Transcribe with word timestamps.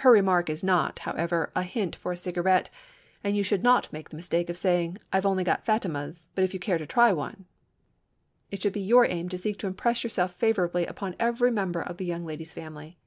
Her 0.00 0.10
remark 0.10 0.50
is 0.50 0.62
not, 0.62 0.98
however, 0.98 1.50
a 1.56 1.62
hint 1.62 1.96
for 1.96 2.12
a 2.12 2.16
cigaret 2.18 2.68
and 3.24 3.34
you 3.34 3.42
should 3.42 3.62
not 3.62 3.90
make 3.90 4.10
the 4.10 4.16
mistake 4.16 4.50
of 4.50 4.58
saying, 4.58 4.98
"I've 5.14 5.24
only 5.24 5.44
got 5.44 5.64
Fatimas, 5.64 6.28
but 6.34 6.44
if 6.44 6.52
you 6.52 6.60
care 6.60 6.76
to 6.76 6.84
try 6.86 7.10
one—" 7.10 7.46
It 8.50 8.60
should 8.60 8.74
be 8.74 8.80
your 8.82 9.06
aim 9.06 9.30
to 9.30 9.38
seek 9.38 9.58
to 9.60 9.66
impress 9.66 10.04
yourself 10.04 10.34
favorably 10.34 10.84
upon 10.84 11.16
every 11.18 11.50
member 11.50 11.80
of 11.80 11.96
the 11.96 12.04
young 12.04 12.26
lady's 12.26 12.52
family. 12.52 12.98